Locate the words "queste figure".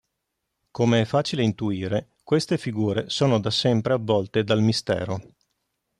2.23-3.07